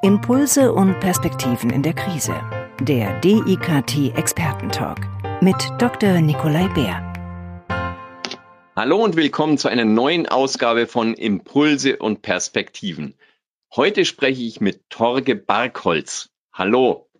Impulse 0.00 0.72
und 0.72 1.00
Perspektiven 1.00 1.70
in 1.70 1.82
der 1.82 1.92
Krise. 1.92 2.32
Der 2.80 3.18
DIKT 3.18 4.16
Expertentalk 4.16 5.00
mit 5.42 5.56
Dr. 5.78 6.20
Nikolai 6.20 6.68
Bär. 6.68 7.66
Hallo 8.76 9.02
und 9.02 9.16
willkommen 9.16 9.58
zu 9.58 9.66
einer 9.66 9.84
neuen 9.84 10.28
Ausgabe 10.28 10.86
von 10.86 11.14
Impulse 11.14 11.96
und 11.96 12.22
Perspektiven. 12.22 13.18
Heute 13.74 14.04
spreche 14.04 14.42
ich 14.42 14.60
mit 14.60 14.88
Torge 14.88 15.34
Barkholz. 15.34 16.30
Hallo. 16.52 17.10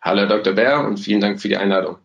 Hallo 0.00 0.26
Dr. 0.26 0.54
Bär 0.54 0.80
und 0.80 0.96
vielen 0.96 1.20
Dank 1.20 1.42
für 1.42 1.48
die 1.48 1.58
Einladung. 1.58 1.98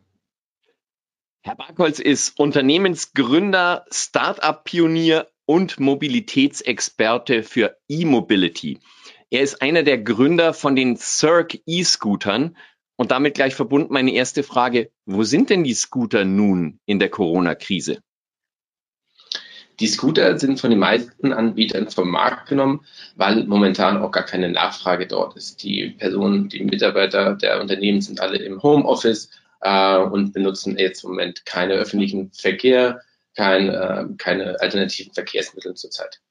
Herr 1.43 1.55
Barkholz 1.55 1.99
ist 1.99 2.37
Unternehmensgründer, 2.37 3.85
Start-up-Pionier 3.89 5.29
und 5.45 5.79
Mobilitätsexperte 5.79 7.43
für 7.43 7.77
E-Mobility. 7.87 8.79
Er 9.33 9.41
ist 9.41 9.63
einer 9.63 9.81
der 9.81 9.97
Gründer 9.97 10.53
von 10.53 10.75
den 10.75 10.95
Cirque 10.95 11.59
E-Scootern. 11.65 12.55
Und 12.95 13.09
damit 13.09 13.33
gleich 13.33 13.55
verbunden 13.55 13.91
meine 13.91 14.13
erste 14.13 14.43
Frage, 14.43 14.91
wo 15.05 15.23
sind 15.23 15.49
denn 15.49 15.63
die 15.63 15.73
Scooter 15.73 16.23
nun 16.23 16.79
in 16.85 16.99
der 16.99 17.09
Corona-Krise? 17.09 17.97
Die 19.79 19.87
Scooter 19.87 20.37
sind 20.37 20.59
von 20.59 20.69
den 20.69 20.77
meisten 20.77 21.33
Anbietern 21.33 21.89
vom 21.89 22.11
Markt 22.11 22.47
genommen, 22.47 22.85
weil 23.15 23.45
momentan 23.45 23.97
auch 23.97 24.11
gar 24.11 24.23
keine 24.23 24.51
Nachfrage 24.51 25.07
dort 25.07 25.35
ist. 25.35 25.63
Die 25.63 25.89
Personen, 25.89 26.47
die 26.49 26.63
Mitarbeiter 26.63 27.33
der 27.33 27.59
Unternehmen 27.59 28.01
sind 28.01 28.21
alle 28.21 28.37
im 28.37 28.61
Homeoffice 28.61 29.31
äh, 29.61 29.97
und 29.97 30.33
benutzen 30.33 30.77
jetzt 30.77 31.03
im 31.03 31.09
Moment 31.09 31.43
keine 31.47 31.73
öffentlichen 31.73 32.31
Verkehr, 32.33 33.01
kein, 33.35 33.69
äh, 33.69 34.05
keine 34.19 34.61
alternativen 34.61 35.11
Verkehrsmittel 35.11 35.73
zurzeit. 35.73 36.21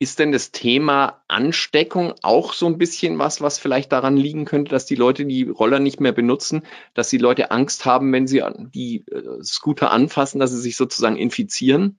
Ist 0.00 0.18
denn 0.18 0.32
das 0.32 0.50
Thema 0.50 1.22
Ansteckung 1.28 2.14
auch 2.22 2.52
so 2.52 2.66
ein 2.66 2.78
bisschen 2.78 3.18
was, 3.18 3.40
was 3.40 3.58
vielleicht 3.58 3.92
daran 3.92 4.16
liegen 4.16 4.44
könnte, 4.44 4.70
dass 4.70 4.86
die 4.86 4.96
Leute 4.96 5.24
die 5.24 5.44
Roller 5.44 5.78
nicht 5.78 6.00
mehr 6.00 6.12
benutzen, 6.12 6.62
dass 6.94 7.10
die 7.10 7.18
Leute 7.18 7.52
Angst 7.52 7.84
haben, 7.84 8.12
wenn 8.12 8.26
sie 8.26 8.42
die 8.74 9.04
äh, 9.10 9.42
Scooter 9.42 9.92
anfassen, 9.92 10.40
dass 10.40 10.50
sie 10.50 10.60
sich 10.60 10.76
sozusagen 10.76 11.16
infizieren? 11.16 11.98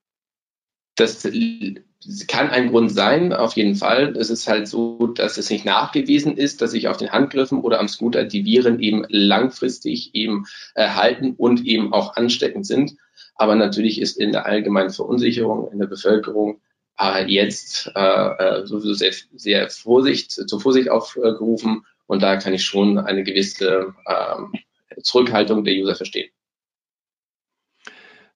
Das 0.95 2.27
kann 2.27 2.49
ein 2.49 2.69
Grund 2.69 2.91
sein, 2.91 3.33
auf 3.33 3.53
jeden 3.53 3.75
Fall. 3.75 4.15
Es 4.15 4.29
ist 4.29 4.47
halt 4.47 4.67
so, 4.67 5.07
dass 5.07 5.37
es 5.37 5.49
nicht 5.49 5.65
nachgewiesen 5.65 6.37
ist, 6.37 6.61
dass 6.61 6.71
sich 6.71 6.87
auf 6.87 6.97
den 6.97 7.11
Handgriffen 7.11 7.59
oder 7.59 7.79
am 7.79 7.87
Scooter 7.87 8.25
die 8.25 8.45
Viren 8.45 8.79
eben 8.79 9.05
langfristig 9.09 10.13
eben 10.13 10.45
erhalten 10.75 11.33
und 11.35 11.65
eben 11.65 11.93
auch 11.93 12.15
ansteckend 12.15 12.65
sind. 12.65 12.95
Aber 13.35 13.55
natürlich 13.55 13.99
ist 13.99 14.17
in 14.17 14.31
der 14.31 14.45
allgemeinen 14.45 14.91
Verunsicherung 14.91 15.71
in 15.71 15.79
der 15.79 15.87
Bevölkerung 15.87 16.61
äh, 16.99 17.25
jetzt 17.25 17.91
äh, 17.95 17.99
äh, 17.99 18.65
sowieso 18.65 18.93
sehr, 18.93 19.13
sehr 19.35 19.69
Vorsicht, 19.69 20.31
zur 20.31 20.61
Vorsicht 20.61 20.89
aufgerufen 20.89 21.85
und 22.07 22.21
da 22.21 22.37
kann 22.37 22.53
ich 22.53 22.63
schon 22.63 22.97
eine 22.97 23.23
gewisse 23.23 23.93
äh, 24.05 25.01
Zurückhaltung 25.01 25.63
der 25.63 25.75
User 25.75 25.95
verstehen. 25.95 26.29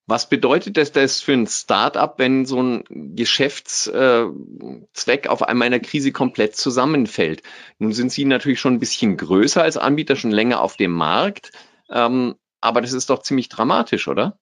Was 0.10 0.28
bedeutet 0.28 0.76
das, 0.76 0.92
das 0.92 1.22
für 1.22 1.34
ein 1.34 1.46
Startup, 1.46 2.18
wenn 2.18 2.48
so 2.48 2.60
ein 2.60 2.84
Geschäftszweck 3.16 5.28
auf 5.28 5.44
einmal 5.44 5.68
in 5.68 5.72
der 5.72 5.82
Krise 5.82 6.12
komplett 6.12 6.56
zusammenfällt? 6.56 7.44
Nun 7.78 7.94
sind 7.94 8.12
Sie 8.12 8.26
natürlich 8.26 8.60
schon 8.60 8.74
ein 8.74 8.80
bisschen 8.80 9.18
größer 9.18 9.62
als 9.62 9.78
Anbieter, 9.78 10.16
schon 10.16 10.32
länger 10.32 10.62
auf 10.62 10.78
dem 10.78 10.94
Markt, 10.94 11.52
ähm, 11.92 12.34
aber 12.60 12.82
das 12.82 12.94
ist 12.94 13.12
doch 13.12 13.22
ziemlich 13.22 13.50
dramatisch, 13.50 14.08
oder? 14.08 14.40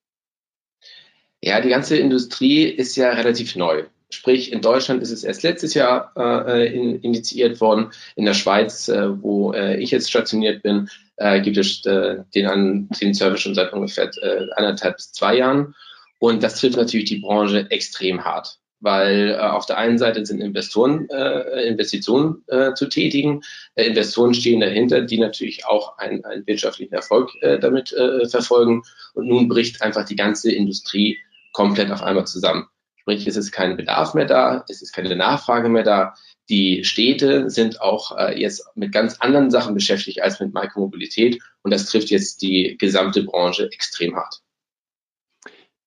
Ja, 1.42 1.60
die 1.60 1.68
ganze 1.68 1.98
Industrie 1.98 2.64
ist 2.64 2.96
ja 2.96 3.10
relativ 3.10 3.54
neu. 3.54 3.84
Sprich, 4.10 4.52
in 4.52 4.62
Deutschland 4.62 5.02
ist 5.02 5.10
es 5.10 5.22
erst 5.22 5.42
letztes 5.42 5.74
Jahr 5.74 6.12
äh, 6.16 6.72
in, 6.74 7.00
initiiert 7.00 7.60
worden. 7.60 7.90
In 8.16 8.24
der 8.24 8.32
Schweiz, 8.32 8.88
äh, 8.88 9.22
wo 9.22 9.52
äh, 9.52 9.76
ich 9.76 9.90
jetzt 9.90 10.08
stationiert 10.08 10.62
bin, 10.62 10.88
äh, 11.16 11.42
gibt 11.42 11.58
es 11.58 11.84
äh, 11.84 12.18
den, 12.34 12.46
an, 12.46 12.88
den 13.02 13.12
Service 13.12 13.40
schon 13.40 13.54
seit 13.54 13.72
ungefähr 13.72 14.10
äh, 14.22 14.46
anderthalb 14.56 14.96
bis 14.96 15.12
zwei 15.12 15.36
Jahren. 15.36 15.74
Und 16.18 16.42
das 16.42 16.58
trifft 16.58 16.78
natürlich 16.78 17.08
die 17.08 17.18
Branche 17.18 17.70
extrem 17.70 18.24
hart, 18.24 18.58
weil 18.80 19.32
äh, 19.32 19.36
auf 19.36 19.66
der 19.66 19.76
einen 19.76 19.98
Seite 19.98 20.24
sind 20.24 20.40
Investoren, 20.40 21.06
äh, 21.10 21.68
Investitionen 21.68 22.44
äh, 22.46 22.72
zu 22.72 22.88
tätigen. 22.88 23.42
Äh, 23.74 23.88
Investoren 23.88 24.32
stehen 24.32 24.60
dahinter, 24.60 25.02
die 25.02 25.18
natürlich 25.18 25.66
auch 25.66 25.98
einen, 25.98 26.24
einen 26.24 26.46
wirtschaftlichen 26.46 26.94
Erfolg 26.94 27.30
äh, 27.42 27.58
damit 27.58 27.92
äh, 27.92 28.26
verfolgen. 28.26 28.82
Und 29.12 29.26
nun 29.26 29.48
bricht 29.48 29.82
einfach 29.82 30.06
die 30.06 30.16
ganze 30.16 30.50
Industrie 30.50 31.18
komplett 31.52 31.90
auf 31.90 32.02
einmal 32.02 32.26
zusammen. 32.26 32.68
Sprich, 33.08 33.26
es 33.26 33.38
ist 33.38 33.52
kein 33.52 33.78
Bedarf 33.78 34.12
mehr 34.12 34.26
da, 34.26 34.66
es 34.68 34.82
ist 34.82 34.92
keine 34.92 35.16
Nachfrage 35.16 35.70
mehr 35.70 35.82
da. 35.82 36.12
Die 36.50 36.84
Städte 36.84 37.48
sind 37.48 37.80
auch 37.80 38.14
äh, 38.18 38.38
jetzt 38.38 38.66
mit 38.74 38.92
ganz 38.92 39.16
anderen 39.20 39.50
Sachen 39.50 39.72
beschäftigt 39.72 40.20
als 40.20 40.40
mit 40.40 40.52
Mikromobilität 40.52 41.40
und 41.62 41.70
das 41.70 41.86
trifft 41.86 42.10
jetzt 42.10 42.42
die 42.42 42.76
gesamte 42.78 43.22
Branche 43.22 43.70
extrem 43.72 44.14
hart. 44.14 44.42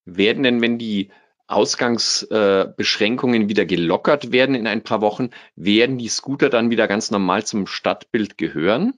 Werden 0.03 0.41
denn, 0.41 0.63
wenn 0.63 0.79
die 0.79 1.11
Ausgangsbeschränkungen 1.45 3.43
äh, 3.43 3.49
wieder 3.49 3.65
gelockert 3.65 4.31
werden 4.31 4.55
in 4.55 4.65
ein 4.65 4.81
paar 4.81 5.01
Wochen, 5.01 5.29
werden 5.55 5.99
die 5.99 6.09
Scooter 6.09 6.49
dann 6.49 6.71
wieder 6.71 6.87
ganz 6.87 7.11
normal 7.11 7.45
zum 7.45 7.67
Stadtbild 7.67 8.39
gehören? 8.39 8.95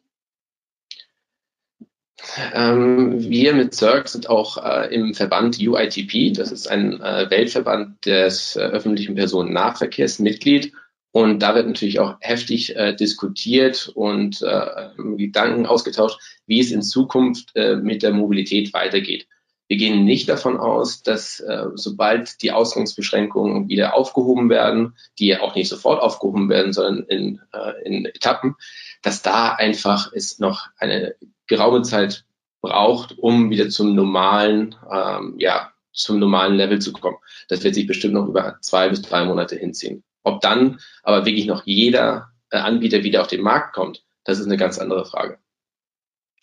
Ähm, 2.53 3.19
wir 3.19 3.53
mit 3.53 3.73
CERC 3.73 4.07
sind 4.07 4.29
auch 4.29 4.63
äh, 4.63 4.93
im 4.93 5.13
Verband 5.13 5.57
UITP, 5.59 6.33
das 6.33 6.51
ist 6.51 6.67
ein 6.67 7.01
äh, 7.01 7.29
Weltverband 7.29 8.05
des 8.05 8.55
äh, 8.55 8.59
öffentlichen 8.59 9.15
Personennahverkehrs, 9.15 10.19
Mitglied. 10.19 10.73
Und 11.11 11.39
da 11.39 11.53
wird 11.53 11.67
natürlich 11.67 11.99
auch 11.99 12.15
heftig 12.21 12.75
äh, 12.75 12.95
diskutiert 12.95 13.91
und 13.93 14.41
äh, 14.41 14.89
Gedanken 14.97 15.67
ausgetauscht, 15.67 16.19
wie 16.47 16.59
es 16.59 16.71
in 16.71 16.81
Zukunft 16.81 17.55
äh, 17.55 17.75
mit 17.75 18.01
der 18.01 18.13
Mobilität 18.13 18.73
weitergeht. 18.73 19.27
Wir 19.67 19.77
gehen 19.77 20.05
nicht 20.05 20.27
davon 20.27 20.57
aus, 20.57 21.01
dass 21.01 21.41
sobald 21.73 22.43
die 22.43 22.51
Ausgangsbeschränkungen 22.51 23.69
wieder 23.69 23.95
aufgehoben 23.95 24.49
werden, 24.49 24.95
die 25.17 25.27
ja 25.27 25.41
auch 25.41 25.55
nicht 25.55 25.69
sofort 25.69 26.01
aufgehoben 26.01 26.49
werden, 26.49 26.73
sondern 26.73 27.05
in, 27.07 27.41
in 27.83 28.05
Etappen, 28.05 28.55
dass 29.01 29.23
da 29.23 29.53
einfach 29.53 30.11
es 30.13 30.37
noch 30.37 30.67
eine 30.77 31.15
geraume 31.55 31.83
Zeit 31.83 32.25
braucht, 32.61 33.17
um 33.19 33.49
wieder 33.49 33.69
zum 33.69 33.93
normalen, 33.93 34.75
ähm, 34.91 35.35
ja, 35.37 35.71
zum 35.91 36.17
normalen 36.17 36.55
Level 36.55 36.79
zu 36.79 36.93
kommen. 36.93 37.17
Das 37.49 37.63
wird 37.63 37.75
sich 37.75 37.85
bestimmt 37.85 38.15
noch 38.15 38.27
über 38.27 38.57
zwei 38.61 38.89
bis 38.89 39.01
drei 39.01 39.25
Monate 39.25 39.55
hinziehen. 39.55 40.03
Ob 40.23 40.41
dann 40.41 40.79
aber 41.03 41.25
wirklich 41.25 41.45
noch 41.45 41.63
jeder 41.65 42.29
äh, 42.49 42.57
Anbieter 42.57 43.03
wieder 43.03 43.21
auf 43.21 43.27
den 43.27 43.41
Markt 43.41 43.75
kommt, 43.75 44.03
das 44.23 44.39
ist 44.39 44.45
eine 44.47 44.57
ganz 44.57 44.79
andere 44.79 45.05
Frage. 45.05 45.37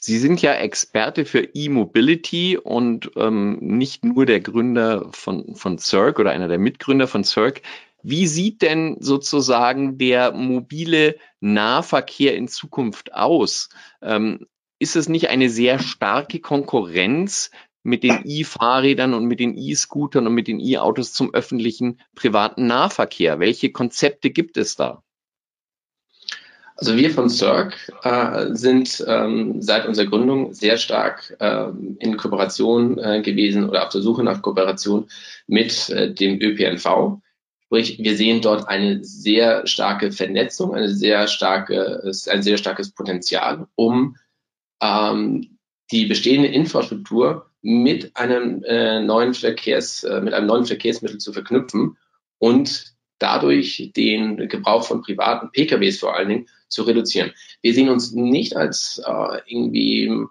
Sie 0.03 0.19
sind 0.19 0.41
ja 0.41 0.55
Experte 0.55 1.25
für 1.25 1.41
E-Mobility 1.43 2.57
und 2.57 3.11
ähm, 3.17 3.59
nicht 3.61 4.05
nur 4.05 4.25
der 4.25 4.41
Gründer 4.41 5.09
von, 5.13 5.55
von 5.55 5.79
Cirque 5.79 6.21
oder 6.21 6.31
einer 6.31 6.49
der 6.49 6.59
Mitgründer 6.59 7.07
von 7.07 7.25
Cirque. 7.25 7.63
Wie 8.03 8.27
sieht 8.27 8.63
denn 8.63 8.97
sozusagen 9.01 9.99
der 9.99 10.33
mobile 10.33 11.17
Nahverkehr 11.41 12.35
in 12.35 12.49
Zukunft 12.49 13.13
aus? 13.13 13.69
Ähm, 14.01 14.47
ist 14.81 14.97
es 14.97 15.09
nicht 15.09 15.29
eine 15.29 15.51
sehr 15.51 15.79
starke 15.79 16.41
Konkurrenz 16.41 17.51
mit 17.83 18.03
den 18.03 18.23
E-Fahrrädern 18.25 19.15
und 19.15 19.27
mit 19.27 19.39
den 19.39 19.57
E-Scootern 19.57 20.27
und 20.27 20.35
mit 20.35 20.49
den 20.49 20.59
E-Autos 20.59 21.13
zum 21.13 21.33
öffentlichen 21.33 22.01
privaten 22.15 22.67
Nahverkehr? 22.67 23.39
Welche 23.39 23.71
Konzepte 23.71 24.31
gibt 24.31 24.57
es 24.57 24.77
da? 24.77 25.03
Also 26.77 26.97
wir 26.97 27.11
von 27.11 27.29
Cirque 27.29 27.77
äh, 28.03 28.55
sind 28.55 29.05
ähm, 29.07 29.61
seit 29.61 29.87
unserer 29.87 30.07
Gründung 30.07 30.55
sehr 30.55 30.79
stark 30.79 31.37
äh, 31.39 31.67
in 31.99 32.17
Kooperation 32.17 32.97
äh, 32.97 33.21
gewesen 33.21 33.69
oder 33.69 33.85
auf 33.85 33.91
der 33.91 34.01
Suche 34.01 34.25
nach 34.25 34.41
Kooperation 34.41 35.07
mit 35.47 35.91
äh, 35.91 36.15
dem 36.15 36.41
ÖPNV. 36.41 37.21
Sprich, 37.67 37.99
wir 37.99 38.17
sehen 38.17 38.41
dort 38.41 38.67
eine 38.67 39.05
sehr 39.05 39.67
starke 39.67 40.11
Vernetzung, 40.11 40.75
eine 40.75 40.89
sehr 40.89 41.29
starke, 41.29 42.03
ein 42.31 42.43
sehr 42.43 42.57
starkes 42.57 42.93
Potenzial, 42.93 43.67
um 43.75 44.17
ähm, 44.81 45.59
die 45.91 46.07
bestehende 46.07 46.49
Infrastruktur 46.49 47.51
mit 47.63 48.17
einem 48.17 48.63
äh, 48.65 49.01
neuen 49.01 49.35
Verkehrs, 49.35 50.05
äh, 50.05 50.21
mit 50.21 50.35
einem 50.35 50.47
neuen 50.47 50.65
Verkehrsmittel 50.65 51.19
zu 51.19 51.33
verknüpfen 51.33 51.97
und 52.39 52.95
dadurch 53.19 53.93
den 53.95 54.49
Gebrauch 54.49 54.85
von 54.85 55.03
privaten 55.03 55.51
PKWs 55.51 55.99
vor 55.99 56.17
allen 56.17 56.29
Dingen 56.29 56.47
zu 56.69 56.85
reduzieren. 56.85 57.33
Wir 57.61 57.75
sehen 57.75 57.91
uns 57.91 58.13
nicht 58.13 58.57
als 58.57 59.03
äh, 59.05 59.41
irgendwie 59.47 60.27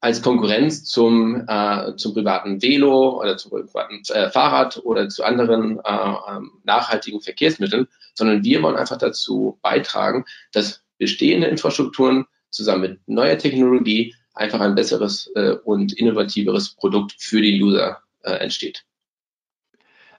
als 0.00 0.22
Konkurrenz 0.22 0.84
zum, 0.84 1.44
äh, 1.46 1.94
zum 1.96 2.14
privaten 2.14 2.62
Velo 2.62 3.20
oder 3.20 3.36
zum 3.36 3.50
privaten 3.50 4.02
äh, 4.08 4.30
Fahrrad 4.30 4.78
oder 4.84 5.08
zu 5.08 5.24
anderen 5.24 5.78
äh, 5.84 6.14
ähm, 6.28 6.52
nachhaltigen 6.64 7.20
Verkehrsmitteln, 7.20 7.86
sondern 8.14 8.42
wir 8.42 8.62
wollen 8.62 8.76
einfach 8.76 8.98
dazu 8.98 9.58
beitragen, 9.62 10.24
dass 10.52 10.82
bestehende 10.98 11.48
Infrastrukturen 11.48 12.26
zusammen 12.50 12.82
mit 12.82 13.08
neuer 13.08 13.38
Technologie 13.38 14.14
einfach 14.34 14.60
ein 14.60 14.74
besseres 14.74 15.30
äh, 15.34 15.52
und 15.52 15.92
innovativeres 15.92 16.74
Produkt 16.74 17.14
für 17.18 17.40
den 17.40 17.62
User 17.62 18.02
äh, 18.22 18.32
entsteht. 18.32 18.84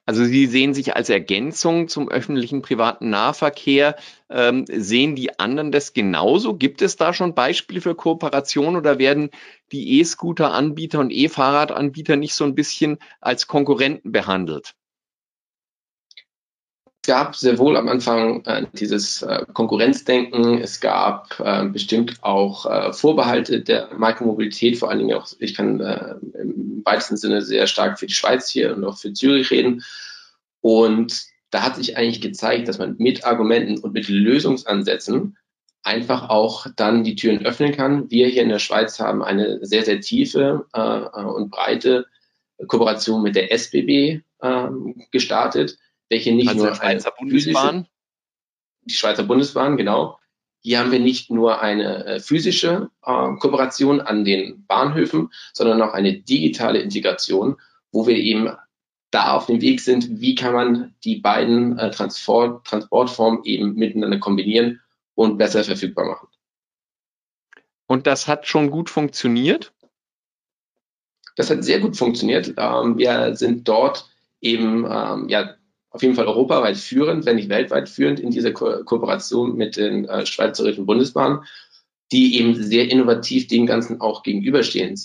Also 0.06 0.26
Sie 0.26 0.48
sehen 0.48 0.74
sich 0.74 0.96
als 0.96 1.10
Ergänzung 1.10 1.88
zum 1.88 2.10
öffentlichen 2.10 2.62
privaten 2.64 3.10
Nahverkehr. 3.12 3.96
Ähm, 4.30 4.66
sehen 4.68 5.16
die 5.16 5.40
anderen 5.40 5.72
das 5.72 5.94
genauso? 5.94 6.56
Gibt 6.56 6.82
es 6.82 6.96
da 6.96 7.14
schon 7.14 7.36
Beispiele 7.36 7.82
für 7.82 7.96
Kooperation 7.96 8.76
oder 8.76 8.98
werden 8.98 9.30
die 9.72 10.00
E-Scooter-Anbieter 10.00 11.00
und 11.00 11.12
E-Fahrrad-Anbieter 11.12 12.16
nicht 12.16 12.34
so 12.34 12.44
ein 12.44 12.56
bisschen 12.56 12.98
als 13.20 13.48
Konkurrenten 13.48 14.12
behandelt? 14.12 14.74
Es 17.04 17.08
gab 17.08 17.36
sehr 17.36 17.58
wohl 17.58 17.78
am 17.78 17.88
Anfang 17.88 18.46
äh, 18.46 18.68
dieses 18.74 19.24
äh, 19.24 19.44
Konkurrenzdenken. 19.54 20.60
Es 20.60 20.80
gab 20.80 21.40
äh, 21.40 21.66
bestimmt 21.66 22.24
auch 22.24 22.68
äh, 22.68 22.94
Vorbehalte 22.94 23.62
der 23.62 23.90
Mikromobilität, 23.98 24.78
vor 24.78 24.92
allen 24.92 25.00
Dingen 25.00 25.18
auch, 25.18 25.28
ich 25.40 25.56
kann 25.56 25.80
äh, 25.80 26.14
im 26.40 26.84
weitesten 26.86 27.18
Sinne 27.18 27.42
sehr 27.42 27.66
stark 27.66 27.98
für 27.98 28.06
die 28.06 28.14
Schweiz 28.14 28.50
hier 28.50 28.76
und 28.76 28.86
auch 28.86 29.00
für 29.00 29.14
Zürich 29.14 29.50
reden. 29.50 29.84
Und 30.62 31.24
da 31.50 31.64
hat 31.64 31.76
sich 31.76 31.98
eigentlich 31.98 32.22
gezeigt, 32.22 32.68
dass 32.68 32.78
man 32.78 32.96
mit 33.00 33.26
Argumenten 33.26 33.80
und 33.80 33.94
mit 33.94 34.08
Lösungsansätzen 34.08 35.38
einfach 35.82 36.30
auch 36.30 36.68
dann 36.76 37.04
die 37.04 37.16
Türen 37.16 37.44
öffnen 37.44 37.76
kann. 37.76 38.12
Wir 38.12 38.28
hier 38.28 38.44
in 38.44 38.50
der 38.50 38.60
Schweiz 38.60 39.00
haben 39.00 39.24
eine 39.24 39.58
sehr, 39.66 39.84
sehr 39.84 40.02
tiefe 40.02 40.68
äh, 40.74 41.20
und 41.24 41.50
breite 41.50 42.06
Kooperation 42.68 43.24
mit 43.24 43.36
der 43.36 43.52
SBB 43.52 44.22
ähm, 44.44 45.04
gestartet 45.10 45.80
welche 46.12 46.34
nicht 46.34 46.50
also 46.50 46.66
nur 46.66 46.76
Schweizer 46.76 47.14
Bundesbahn. 47.18 47.88
Die 48.84 48.94
Schweizer 48.94 49.24
Bundesbahn, 49.24 49.78
genau. 49.78 50.20
Hier 50.60 50.80
haben 50.80 50.92
wir 50.92 51.00
nicht 51.00 51.32
nur 51.32 51.62
eine 51.62 52.06
äh, 52.06 52.20
physische 52.20 52.92
äh, 53.02 53.36
Kooperation 53.40 54.02
an 54.02 54.26
den 54.26 54.66
Bahnhöfen, 54.68 55.32
sondern 55.54 55.82
auch 55.82 55.94
eine 55.94 56.20
digitale 56.20 56.80
Integration, 56.80 57.56
wo 57.92 58.06
wir 58.06 58.18
eben 58.18 58.52
da 59.10 59.34
auf 59.34 59.46
dem 59.46 59.62
Weg 59.62 59.80
sind, 59.80 60.20
wie 60.22 60.36
kann 60.36 60.54
man 60.54 60.96
die 61.04 61.16
beiden 61.16 61.80
äh, 61.80 61.92
Transport, 61.92 62.66
Transportformen 62.68 63.44
eben 63.46 63.74
miteinander 63.76 64.20
kombinieren 64.20 64.82
und 65.16 65.38
besser 65.38 65.64
verfügbar 65.64 66.06
machen. 66.06 66.28
Und 67.88 68.06
das 68.06 68.28
hat 68.28 68.48
schon 68.48 68.70
gut 68.70 68.90
funktioniert? 68.90 69.74
Das 71.38 71.50
hat 71.50 71.64
sehr 71.64 71.80
gut 71.80 71.96
funktioniert. 71.96 72.54
Ähm, 72.58 72.98
wir 72.98 73.36
sind 73.36 73.68
dort 73.68 74.10
eben 74.42 74.86
ähm, 74.90 75.30
ja, 75.30 75.56
auf 75.92 76.02
jeden 76.02 76.16
Fall 76.16 76.28
europaweit 76.28 76.78
führend, 76.78 77.26
wenn 77.26 77.36
nicht 77.36 77.50
weltweit 77.50 77.90
führend 77.90 78.20
in 78.20 78.32
dieser 78.32 78.52
Ko 78.52 78.84
Kooperation 78.84 79.56
mit 79.56 79.78
den 79.78 80.06
äh, 80.06 80.26
Schweizerischen 80.26 80.86
Bundesbahnen, 80.86 81.44
die 82.12 82.40
eben 82.40 82.56
sehr 82.56 82.90
innovativ 82.90 83.48
dem 83.48 83.66
Ganzen 83.66 84.02
auch 84.02 84.24
gegenüberstehen. 84.24 85.00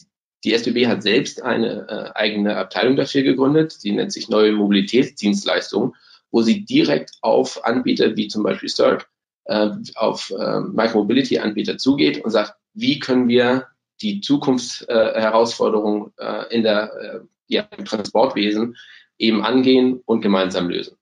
Die 0.44 0.52
SBB 0.52 0.86
hat 0.86 1.02
selbst 1.02 1.42
eine 1.42 1.88
äh, 1.88 2.18
eigene 2.18 2.56
Abteilung 2.56 2.96
dafür 2.96 3.22
gegründet, 3.22 3.82
die 3.82 3.92
nennt 3.92 4.12
sich 4.12 4.28
Neue 4.28 4.52
Mobilitätsdienstleistungen, 4.52 5.94
wo 6.30 6.42
sie 6.42 6.64
direkt 6.64 7.12
auf 7.20 7.64
Anbieter 7.64 8.16
wie 8.16 8.28
zum 8.28 8.44
Beispiel 8.44 8.68
Cirque, 8.68 9.06
äh, 9.46 9.70
auf 9.96 10.32
äh, 10.38 10.60
Micromobility-Anbieter 10.60 11.78
zugeht 11.78 12.24
und 12.24 12.30
sagt, 12.30 12.54
wie 12.74 13.00
können 13.00 13.28
wir 13.28 13.66
die 14.02 14.20
Zukunftsherausforderungen 14.20 16.12
äh, 16.18 16.54
in 16.54 16.62
der 16.62 16.92
äh, 16.94 17.20
ja, 17.48 17.68
im 17.76 17.84
Transportwesen 17.84 18.76
eben 19.18 19.42
angehen 19.42 20.00
und 20.04 20.20
gemeinsam 20.20 20.68
lösen. 20.68 20.96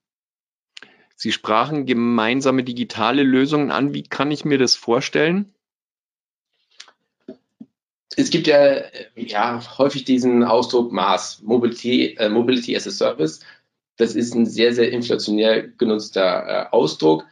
Sie 1.16 1.32
sprachen 1.32 1.86
gemeinsame 1.86 2.64
digitale 2.64 3.22
Lösungen 3.22 3.70
an. 3.70 3.94
Wie 3.94 4.02
kann 4.02 4.30
ich 4.30 4.44
mir 4.44 4.58
das 4.58 4.74
vorstellen? 4.74 5.54
Es 8.16 8.30
gibt 8.30 8.46
ja, 8.46 8.82
ja 9.16 9.78
häufig 9.78 10.04
diesen 10.04 10.44
Ausdruck 10.44 10.92
Maß, 10.92 11.42
Mobility, 11.42 12.14
äh, 12.14 12.28
Mobility 12.28 12.76
as 12.76 12.86
a 12.86 12.90
Service. 12.90 13.40
Das 13.96 14.14
ist 14.14 14.34
ein 14.34 14.46
sehr, 14.46 14.74
sehr 14.74 14.90
inflationär 14.92 15.68
genutzter 15.68 16.46
äh, 16.46 16.66
Ausdruck. 16.70 17.24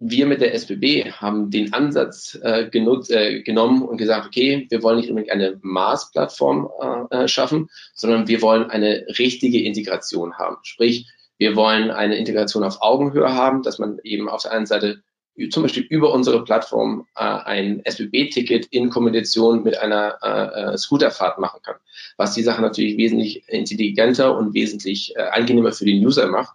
Wir 0.00 0.26
mit 0.26 0.40
der 0.40 0.54
SBB 0.54 1.12
haben 1.12 1.50
den 1.50 1.72
Ansatz 1.72 2.38
äh, 2.42 2.68
genutzt, 2.68 3.10
äh, 3.10 3.42
genommen 3.42 3.82
und 3.82 3.96
gesagt, 3.96 4.26
okay, 4.26 4.66
wir 4.68 4.82
wollen 4.82 4.96
nicht 4.96 5.08
unbedingt 5.08 5.32
eine 5.32 5.58
Maßplattform 5.62 6.68
äh, 7.10 7.16
äh, 7.16 7.28
schaffen, 7.28 7.68
sondern 7.94 8.28
wir 8.28 8.42
wollen 8.42 8.70
eine 8.70 9.06
richtige 9.18 9.62
Integration 9.62 10.34
haben. 10.34 10.56
Sprich, 10.62 11.08
wir 11.38 11.56
wollen 11.56 11.90
eine 11.90 12.16
Integration 12.16 12.64
auf 12.64 12.82
Augenhöhe 12.82 13.32
haben, 13.32 13.62
dass 13.62 13.78
man 13.78 13.98
eben 14.02 14.28
auf 14.28 14.42
der 14.42 14.52
einen 14.52 14.66
Seite 14.66 15.02
zum 15.50 15.64
Beispiel 15.64 15.82
über 15.82 16.12
unsere 16.12 16.44
Plattform 16.44 17.06
äh, 17.16 17.24
ein 17.24 17.84
SBB-Ticket 17.84 18.66
in 18.66 18.90
Kombination 18.90 19.62
mit 19.64 19.76
einer 19.76 20.18
äh, 20.22 20.74
äh, 20.74 20.78
Scooterfahrt 20.78 21.38
machen 21.38 21.60
kann, 21.62 21.76
was 22.16 22.34
die 22.34 22.42
Sache 22.42 22.62
natürlich 22.62 22.96
wesentlich 22.96 23.48
intelligenter 23.48 24.36
und 24.36 24.54
wesentlich 24.54 25.14
äh, 25.16 25.22
angenehmer 25.22 25.72
für 25.72 25.86
den 25.86 26.04
User 26.04 26.28
macht, 26.28 26.54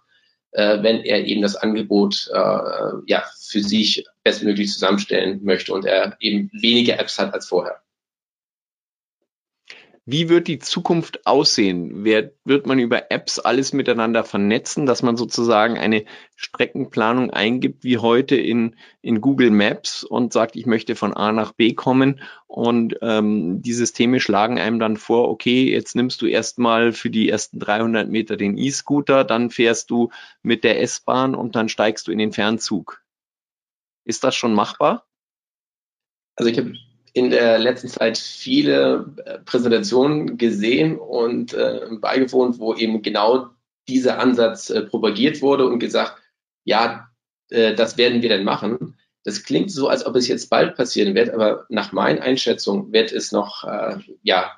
äh, 0.52 0.82
wenn 0.82 1.02
er 1.04 1.24
eben 1.24 1.42
das 1.42 1.56
Angebot 1.56 2.28
äh, 2.32 2.38
ja, 3.06 3.24
für 3.40 3.62
sich 3.62 4.04
bestmöglich 4.24 4.72
zusammenstellen 4.72 5.40
möchte 5.42 5.72
und 5.72 5.84
er 5.84 6.16
eben 6.20 6.50
weniger 6.52 6.98
Apps 6.98 7.18
hat 7.18 7.32
als 7.34 7.48
vorher. 7.48 7.80
Wie 10.12 10.28
wird 10.28 10.48
die 10.48 10.58
Zukunft 10.58 11.24
aussehen? 11.24 12.04
Wer, 12.04 12.32
wird 12.44 12.66
man 12.66 12.80
über 12.80 13.12
Apps 13.12 13.38
alles 13.38 13.72
miteinander 13.72 14.24
vernetzen, 14.24 14.84
dass 14.84 15.04
man 15.04 15.16
sozusagen 15.16 15.78
eine 15.78 16.04
Streckenplanung 16.34 17.30
eingibt 17.30 17.84
wie 17.84 17.98
heute 17.98 18.34
in, 18.34 18.74
in 19.02 19.20
Google 19.20 19.52
Maps 19.52 20.02
und 20.02 20.32
sagt, 20.32 20.56
ich 20.56 20.66
möchte 20.66 20.96
von 20.96 21.14
A 21.14 21.30
nach 21.30 21.52
B 21.52 21.74
kommen 21.74 22.22
und 22.48 22.96
ähm, 23.02 23.62
die 23.62 23.72
Systeme 23.72 24.18
schlagen 24.18 24.58
einem 24.58 24.80
dann 24.80 24.96
vor, 24.96 25.28
okay, 25.28 25.70
jetzt 25.70 25.94
nimmst 25.94 26.20
du 26.22 26.26
erstmal 26.26 26.92
für 26.92 27.10
die 27.10 27.28
ersten 27.28 27.60
300 27.60 28.08
Meter 28.08 28.36
den 28.36 28.58
E-Scooter, 28.58 29.22
dann 29.22 29.50
fährst 29.50 29.90
du 29.90 30.10
mit 30.42 30.64
der 30.64 30.80
S-Bahn 30.82 31.36
und 31.36 31.54
dann 31.54 31.68
steigst 31.68 32.08
du 32.08 32.10
in 32.10 32.18
den 32.18 32.32
Fernzug. 32.32 33.04
Ist 34.04 34.24
das 34.24 34.34
schon 34.34 34.54
machbar? 34.54 35.06
Also 36.34 36.50
ich 36.50 36.58
habe 36.58 36.74
in 37.12 37.30
der 37.30 37.58
letzten 37.58 37.88
Zeit 37.88 38.18
viele 38.18 39.12
äh, 39.24 39.38
Präsentationen 39.40 40.38
gesehen 40.38 40.98
und 40.98 41.54
äh, 41.54 41.80
beigewohnt, 42.00 42.58
wo 42.58 42.74
eben 42.74 43.02
genau 43.02 43.48
dieser 43.88 44.18
Ansatz 44.18 44.70
äh, 44.70 44.82
propagiert 44.82 45.42
wurde 45.42 45.66
und 45.66 45.78
gesagt, 45.78 46.20
ja, 46.64 47.08
äh, 47.50 47.74
das 47.74 47.96
werden 47.98 48.22
wir 48.22 48.28
dann 48.28 48.44
machen. 48.44 48.96
Das 49.24 49.42
klingt 49.42 49.70
so, 49.70 49.88
als 49.88 50.06
ob 50.06 50.16
es 50.16 50.28
jetzt 50.28 50.48
bald 50.48 50.76
passieren 50.76 51.14
wird, 51.14 51.30
aber 51.30 51.66
nach 51.68 51.92
meinen 51.92 52.20
Einschätzungen 52.20 52.92
wird 52.92 53.12
es 53.12 53.32
noch, 53.32 53.64
äh, 53.64 53.98
ja, 54.22 54.52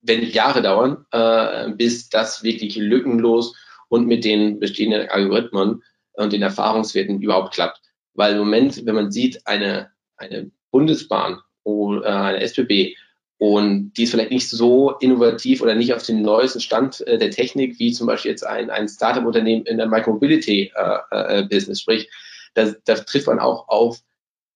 wenn 0.00 0.22
Jahre 0.22 0.62
dauern, 0.62 1.06
äh, 1.12 1.70
bis 1.70 2.08
das 2.08 2.42
wirklich 2.42 2.76
lückenlos 2.76 3.54
und 3.88 4.06
mit 4.06 4.24
den 4.24 4.58
bestehenden 4.58 5.08
Algorithmen 5.08 5.82
und 6.14 6.32
den 6.32 6.42
Erfahrungswerten 6.42 7.22
überhaupt 7.22 7.54
klappt. 7.54 7.80
Weil 8.14 8.32
im 8.32 8.40
Moment, 8.40 8.84
wenn 8.84 8.94
man 8.94 9.10
sieht, 9.10 9.46
eine, 9.46 9.90
eine 10.16 10.50
Bundesbahn 10.70 11.40
oder 11.64 12.06
äh, 12.06 12.08
eine 12.08 12.40
SBB 12.40 12.94
und 13.38 13.92
die 13.94 14.04
ist 14.04 14.12
vielleicht 14.12 14.30
nicht 14.30 14.48
so 14.48 14.92
innovativ 15.00 15.60
oder 15.60 15.74
nicht 15.74 15.92
auf 15.92 16.04
dem 16.04 16.22
neuesten 16.22 16.60
Stand 16.60 17.06
äh, 17.06 17.18
der 17.18 17.30
Technik 17.30 17.78
wie 17.78 17.92
zum 17.92 18.06
Beispiel 18.06 18.30
jetzt 18.30 18.46
ein, 18.46 18.70
ein 18.70 18.88
Startup-Unternehmen 18.88 19.66
in 19.66 19.76
der 19.76 19.88
Micromobility-Business. 19.88 21.68
Äh, 21.68 21.72
äh, 21.72 21.74
Sprich, 21.74 22.10
da, 22.54 22.72
da 22.84 22.94
trifft 22.94 23.26
man 23.26 23.40
auch 23.40 23.68
auf, 23.68 23.98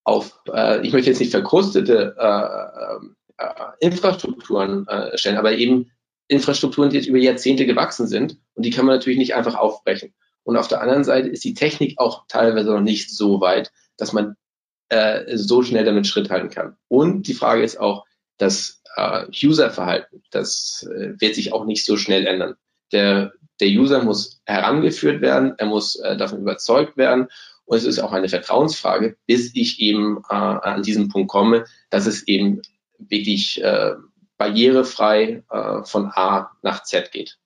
auf 0.05 0.41
äh, 0.53 0.87
ich 0.87 0.93
möchte 0.93 1.11
jetzt 1.11 1.19
nicht 1.19 1.33
verkrustete 1.33 2.15
äh, 2.19 3.43
äh, 3.45 3.87
Infrastrukturen 3.87 4.87
äh, 4.87 5.19
stellen, 5.19 5.37
aber 5.39 5.53
eben 5.53 5.91
Infrastrukturen, 6.29 6.91
die 6.91 6.97
jetzt 6.97 7.09
über 7.09 7.19
Jahrzehnte 7.19 7.67
gewachsen 7.67 8.07
sind 8.07 8.39
und 8.55 8.65
die 8.65 8.71
kann 8.71 8.87
man 8.87 8.97
natürlich 8.97 9.19
nicht 9.19 9.35
einfach 9.35 9.57
aufbrechen. 9.57 10.15
Und 10.45 10.57
auf 10.57 10.69
der 10.69 10.81
anderen 10.81 11.05
Seite 11.05 11.29
ist 11.29 11.45
die 11.45 11.55
Technik 11.55 11.99
auch 11.99 12.25
teilweise 12.29 12.71
noch 12.71 12.81
nicht 12.81 13.11
so 13.11 13.41
weit, 13.41 13.73
dass 13.97 14.13
man 14.13 14.37
äh, 14.89 15.37
so 15.37 15.63
schnell 15.63 15.85
damit 15.85 16.07
Schritt 16.07 16.31
halten 16.31 16.51
kann. 16.51 16.77
Und 16.89 17.29
die 17.29 17.35
Frage 17.35 17.63
ist 17.63 17.79
auch, 17.79 18.05
das 18.39 18.83
äh, 18.97 19.27
Userverhalten, 19.45 20.23
das 20.31 20.89
äh, 20.91 21.21
wird 21.21 21.35
sich 21.35 21.53
auch 21.53 21.65
nicht 21.65 21.85
so 21.85 21.97
schnell 21.97 22.27
ändern. 22.27 22.55
Der, 22.93 23.33
der 23.61 23.69
User 23.69 24.03
muss 24.03 24.41
herangeführt 24.47 25.21
werden, 25.21 25.55
er 25.59 25.67
muss 25.67 25.97
äh, 25.97 26.17
davon 26.17 26.41
überzeugt 26.41 26.97
werden 26.97 27.29
und 27.65 27.77
es 27.77 27.85
ist 27.85 27.99
auch 27.99 28.13
eine 28.13 28.29
Vertrauensfrage, 28.29 29.17
bis 29.27 29.55
ich 29.55 29.81
eben 29.81 30.23
äh, 30.31 30.35
an 30.35 30.83
diesen 30.83 31.09
Punkt 31.11 31.31
komme, 31.31 31.65
dass 31.91 32.07
es 32.07 32.27
eben 32.27 32.63
wirklich 32.99 33.63
äh, 33.63 33.93
barrierefrei 34.39 35.43
äh, 35.51 35.85
von 35.85 36.07
A 36.15 36.51
nach 36.63 36.83
Z 36.85 37.13
geht. 37.13 37.39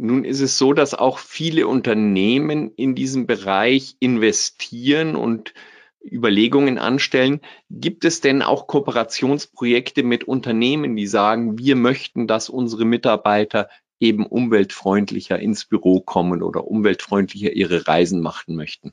Nun 0.00 0.24
ist 0.24 0.40
es 0.40 0.58
so, 0.58 0.74
dass 0.74 0.94
auch 0.94 1.18
viele 1.18 1.66
Unternehmen 1.66 2.70
in 2.76 2.94
diesem 2.94 3.26
Bereich 3.26 3.96
investieren 3.98 5.16
und 5.16 5.54
Überlegungen 6.00 6.78
anstellen. 6.78 7.40
Gibt 7.68 8.04
es 8.04 8.20
denn 8.20 8.42
auch 8.42 8.68
Kooperationsprojekte 8.68 10.04
mit 10.04 10.22
Unternehmen, 10.22 10.94
die 10.94 11.08
sagen, 11.08 11.58
wir 11.58 11.74
möchten, 11.74 12.28
dass 12.28 12.48
unsere 12.48 12.84
Mitarbeiter 12.84 13.68
eben 13.98 14.24
umweltfreundlicher 14.24 15.40
ins 15.40 15.64
Büro 15.64 16.00
kommen 16.00 16.44
oder 16.44 16.68
umweltfreundlicher 16.68 17.52
ihre 17.52 17.88
Reisen 17.88 18.20
machen 18.20 18.54
möchten? 18.54 18.92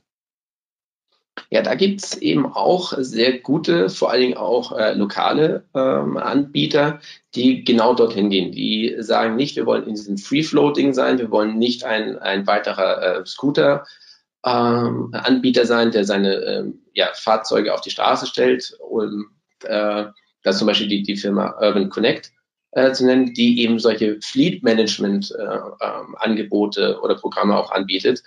Ja, 1.50 1.62
da 1.62 1.74
gibt's 1.74 2.16
eben 2.16 2.46
auch 2.46 2.92
sehr 2.96 3.38
gute, 3.38 3.90
vor 3.90 4.10
allen 4.10 4.22
Dingen 4.22 4.36
auch 4.36 4.76
äh, 4.76 4.94
lokale 4.94 5.64
ähm, 5.74 6.16
Anbieter, 6.16 6.98
die 7.34 7.64
genau 7.64 7.94
dorthin 7.94 8.30
gehen. 8.30 8.52
Die 8.52 8.94
sagen 8.98 9.34
nicht, 9.36 9.56
wir 9.56 9.66
wollen 9.66 9.84
in 9.84 9.94
diesem 9.94 10.18
Free-Floating 10.18 10.94
sein, 10.94 11.18
wir 11.18 11.30
wollen 11.30 11.58
nicht 11.58 11.84
ein, 11.84 12.18
ein 12.18 12.46
weiterer 12.46 13.20
äh, 13.20 13.26
Scooter-Anbieter 13.26 15.60
ähm, 15.60 15.66
sein, 15.66 15.90
der 15.90 16.04
seine 16.04 16.34
ähm, 16.36 16.80
ja, 16.94 17.08
Fahrzeuge 17.14 17.74
auf 17.74 17.82
die 17.82 17.90
Straße 17.90 18.26
stellt. 18.26 18.74
Und, 18.80 19.26
äh, 19.64 20.06
das 20.42 20.56
ist 20.56 20.60
zum 20.60 20.68
Beispiel 20.68 20.88
die, 20.88 21.02
die 21.02 21.16
Firma 21.16 21.54
Urban 21.60 21.90
Connect 21.90 22.32
äh, 22.72 22.92
zu 22.92 23.04
nennen, 23.06 23.34
die 23.34 23.62
eben 23.62 23.78
solche 23.78 24.18
Fleet-Management-Angebote 24.20 26.80
äh, 26.80 26.92
ähm, 26.92 26.98
oder 27.02 27.14
Programme 27.14 27.56
auch 27.56 27.70
anbietet 27.72 28.22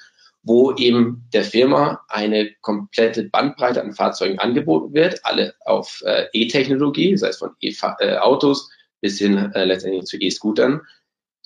wo 0.50 0.74
eben 0.77 1.27
der 1.32 1.44
Firma 1.44 2.03
eine 2.08 2.51
komplette 2.62 3.25
Bandbreite 3.25 3.84
an 3.84 3.94
Fahrzeugen 3.94 4.39
angeboten 4.39 4.96
wird, 4.96 5.24
alle 5.24 5.53
auf 5.63 6.01
äh, 6.03 6.25
E-Technologie, 6.34 7.15
sei 7.18 7.27
es 7.27 7.38
von 7.38 7.51
E-Autos 7.62 8.72
bis 9.00 9.20
hin 9.20 9.38
äh, 9.53 9.65
letztendlich 9.65 10.06
zu 10.06 10.18
E-Scootern. 10.18 10.82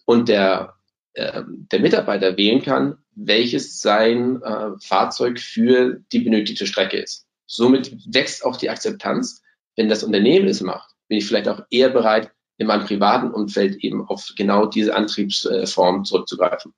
Und 0.05 0.29
der, 0.29 0.75
äh, 1.15 1.43
der 1.45 1.81
Mitarbeiter 1.81 2.37
wählen 2.37 2.61
kann, 2.61 2.97
welches 3.13 3.81
sein 3.81 4.41
äh, 4.41 4.69
Fahrzeug 4.79 5.37
für 5.37 5.99
die 6.13 6.19
benötigte 6.19 6.65
Strecke 6.65 6.95
ist. 6.95 7.27
Somit 7.45 7.93
wächst 8.07 8.45
auch 8.45 8.55
die 8.55 8.69
Akzeptanz. 8.69 9.41
Wenn 9.75 9.89
das 9.89 10.05
Unternehmen 10.05 10.47
es 10.47 10.61
macht, 10.61 10.95
bin 11.09 11.17
ich 11.17 11.25
vielleicht 11.25 11.49
auch 11.49 11.61
eher 11.69 11.89
bereit, 11.89 12.31
in 12.55 12.67
meinem 12.67 12.85
privaten 12.85 13.31
Umfeld 13.31 13.83
eben 13.83 14.07
auf 14.07 14.31
genau 14.37 14.65
diese 14.65 14.95
Antriebsform 14.95 16.05
zurückzugreifen. 16.05 16.73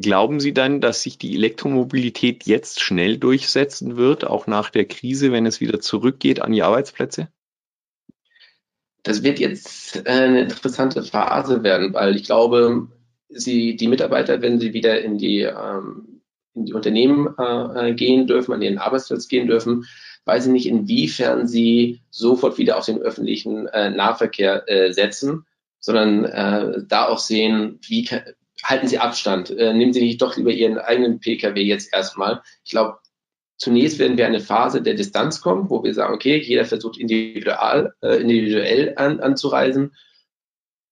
Glauben 0.00 0.38
Sie 0.38 0.54
dann, 0.54 0.80
dass 0.80 1.02
sich 1.02 1.18
die 1.18 1.34
Elektromobilität 1.34 2.44
jetzt 2.44 2.80
schnell 2.80 3.18
durchsetzen 3.18 3.96
wird, 3.96 4.24
auch 4.24 4.46
nach 4.46 4.70
der 4.70 4.84
Krise, 4.84 5.32
wenn 5.32 5.44
es 5.44 5.60
wieder 5.60 5.80
zurückgeht 5.80 6.40
an 6.40 6.52
die 6.52 6.62
Arbeitsplätze? 6.62 7.28
Das 9.02 9.24
wird 9.24 9.40
jetzt 9.40 10.06
eine 10.06 10.42
interessante 10.42 11.02
Phase 11.02 11.64
werden, 11.64 11.94
weil 11.94 12.14
ich 12.14 12.24
glaube, 12.24 12.88
sie, 13.28 13.74
die 13.74 13.88
Mitarbeiter, 13.88 14.40
wenn 14.40 14.60
sie 14.60 14.72
wieder 14.72 15.00
in 15.00 15.18
die, 15.18 15.40
ähm, 15.40 16.22
in 16.54 16.66
die 16.66 16.74
Unternehmen 16.74 17.34
äh, 17.36 17.92
gehen 17.94 18.28
dürfen, 18.28 18.52
an 18.52 18.62
ihren 18.62 18.78
Arbeitsplatz 18.78 19.26
gehen 19.26 19.48
dürfen, 19.48 19.84
weiß 20.26 20.46
ich 20.46 20.52
nicht, 20.52 20.66
inwiefern 20.68 21.48
sie 21.48 22.02
sofort 22.10 22.56
wieder 22.58 22.76
auf 22.76 22.84
den 22.84 22.98
öffentlichen 22.98 23.66
äh, 23.66 23.90
Nahverkehr 23.90 24.62
äh, 24.68 24.92
setzen, 24.92 25.44
sondern 25.80 26.24
äh, 26.24 26.84
da 26.86 27.08
auch 27.08 27.18
sehen, 27.18 27.80
wie, 27.88 28.08
halten 28.64 28.88
Sie 28.88 28.98
Abstand, 28.98 29.50
äh, 29.50 29.72
nehmen 29.72 29.92
Sie 29.92 30.02
nicht 30.02 30.20
doch 30.20 30.36
lieber 30.36 30.50
Ihren 30.50 30.78
eigenen 30.78 31.20
Pkw 31.20 31.60
jetzt 31.62 31.92
erstmal. 31.92 32.42
Ich 32.64 32.70
glaube, 32.70 32.98
zunächst 33.56 33.98
werden 33.98 34.16
wir 34.16 34.26
eine 34.26 34.40
Phase 34.40 34.82
der 34.82 34.94
Distanz 34.94 35.40
kommen, 35.40 35.68
wo 35.70 35.82
wir 35.82 35.94
sagen, 35.94 36.14
okay, 36.14 36.38
jeder 36.38 36.64
versucht 36.64 36.98
individual, 36.98 37.94
äh, 38.02 38.20
individuell 38.20 38.94
an, 38.96 39.20
anzureisen. 39.20 39.94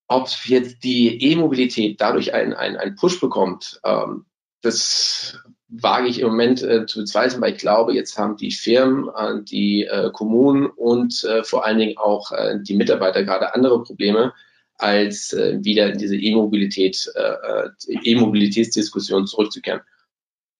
Ob 0.08 0.28
jetzt 0.44 0.84
die 0.84 1.20
E-Mobilität 1.32 2.00
dadurch 2.00 2.32
einen, 2.32 2.54
einen 2.54 2.94
Push 2.94 3.20
bekommt, 3.20 3.80
ähm, 3.84 4.26
das 4.62 5.38
wage 5.68 6.08
ich 6.08 6.20
im 6.20 6.28
Moment 6.28 6.62
äh, 6.62 6.86
zu 6.86 7.00
bezweifeln, 7.00 7.42
weil 7.42 7.52
ich 7.52 7.58
glaube, 7.58 7.92
jetzt 7.92 8.16
haben 8.18 8.36
die 8.36 8.52
Firmen, 8.52 9.08
äh, 9.16 9.42
die 9.42 9.84
äh, 9.84 10.10
Kommunen 10.12 10.66
und 10.66 11.24
äh, 11.24 11.42
vor 11.42 11.64
allen 11.64 11.78
Dingen 11.78 11.98
auch 11.98 12.30
äh, 12.32 12.58
die 12.60 12.76
Mitarbeiter 12.76 13.24
gerade 13.24 13.54
andere 13.54 13.82
Probleme, 13.82 14.32
als 14.78 15.32
äh, 15.32 15.58
wieder 15.62 15.92
in 15.92 15.98
diese 15.98 16.16
E-Mobilität, 16.16 17.10
äh, 17.14 17.20
äh, 17.20 17.70
E-Mobilitätsdiskussion 18.02 19.26
zurückzukehren. 19.26 19.80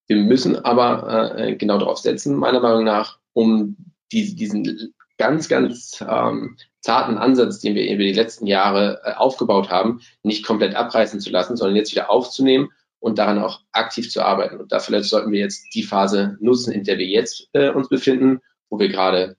Wir 0.07 0.17
müssen 0.17 0.57
aber 0.65 1.37
äh, 1.39 1.57
genau 1.57 1.79
darauf 1.79 1.99
setzen, 1.99 2.37
meiner 2.37 2.61
Meinung 2.61 2.85
nach, 2.85 3.19
um 3.33 3.77
die, 4.13 4.35
diesen 4.35 4.95
ganz, 5.19 5.49
ganz 5.49 6.05
ähm, 6.07 6.57
zarten 6.81 7.19
Ansatz, 7.19 7.61
den 7.61 7.75
wir 7.75 7.91
über 7.91 8.05
die 8.05 8.13
letzten 8.13 8.47
Jahre 8.47 9.01
äh, 9.05 9.13
aufgebaut 9.15 9.71
haben, 9.71 10.01
nicht 10.23 10.45
komplett 10.45 10.75
abreißen 10.75 11.21
zu 11.21 11.31
lassen, 11.31 11.57
sondern 11.57 11.77
jetzt 11.77 11.93
wieder 11.93 12.11
aufzunehmen 12.11 12.71
und 13.01 13.19
daran 13.19 13.39
auch 13.39 13.63
aktiv 13.73 14.11
zu 14.11 14.23
arbeiten. 14.23 14.59
Und 14.59 14.73
dafür 14.73 15.03
sollten 15.03 15.33
wir 15.33 15.41
jetzt 15.41 15.75
die 15.75 15.83
Phase 15.83 16.37
nutzen, 16.41 16.73
in 16.73 16.85
der 16.85 16.99
wir 16.99 17.07
jetzt 17.07 17.49
äh, 17.53 17.71
uns 17.71 17.89
befinden, 17.89 18.41
wo 18.71 18.79
wir 18.79 18.89
gerade 18.89 19.37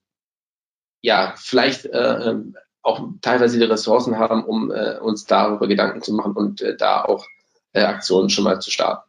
ja 1.01 1.33
vielleicht 1.37 1.85
äh, 1.85 2.29
ähm, 2.29 2.55
auch 2.87 3.01
teilweise 3.21 3.59
die 3.59 3.65
Ressourcen 3.65 4.17
haben, 4.17 4.45
um 4.45 4.71
äh, 4.71 4.97
uns 4.99 5.25
darüber 5.25 5.67
Gedanken 5.67 6.01
zu 6.01 6.13
machen 6.13 6.33
und 6.33 6.61
äh, 6.61 6.77
da 6.77 7.03
auch 7.03 7.27
äh, 7.73 7.81
Aktionen 7.81 8.29
schon 8.29 8.45
mal 8.45 8.61
zu 8.61 8.71
starten. 8.71 9.03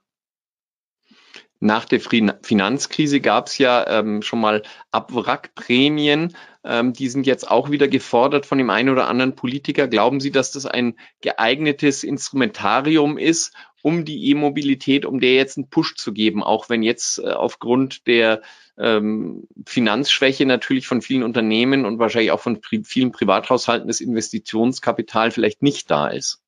Nach 1.61 1.85
der 1.85 2.01
Finanzkrise 2.01 3.21
gab 3.21 3.49
es 3.49 3.59
ja 3.59 3.85
ähm, 3.89 4.23
schon 4.23 4.41
mal 4.41 4.63
Abwrackprämien. 4.93 6.37
Ähm, 6.65 6.93
die 6.93 7.09
sind 7.09 7.27
jetzt 7.27 7.51
auch 7.51 7.71
wieder 7.71 7.89
gefordert 7.89 8.47
von 8.47 8.59
dem 8.59 8.71
einen 8.71 8.91
oder 8.91 9.09
anderen 9.09 9.35
Politiker. 9.35 9.89
Glauben 9.89 10.21
Sie, 10.21 10.31
dass 10.31 10.53
das 10.53 10.67
ein 10.67 10.97
geeignetes 11.21 12.05
Instrumentarium 12.05 13.19
ist, 13.19 13.55
um 13.83 14.05
die 14.05 14.31
E-Mobilität, 14.31 15.05
um 15.05 15.21
der 15.21 15.35
jetzt 15.35 15.57
einen 15.57 15.69
Push 15.69 15.97
zu 15.97 16.13
geben, 16.13 16.45
auch 16.45 16.69
wenn 16.69 16.83
jetzt 16.83 17.19
äh, 17.19 17.31
aufgrund 17.31 18.07
der 18.07 18.43
ähm, 18.79 19.47
Finanzschwäche 19.67 20.47
natürlich 20.47 20.87
von 20.87 21.03
vielen 21.03 21.23
Unternehmen 21.23 21.85
und 21.85 21.99
wahrscheinlich 21.99 22.31
auch 22.31 22.41
von 22.41 22.61
pri 22.61 22.83
vielen 22.85 23.13
Privathaushalten 23.13 23.89
das 23.89 24.01
Investitionskapital 24.01 25.31
vielleicht 25.31 25.63
nicht 25.63 25.91
da 25.91 26.09
ist? 26.09 26.41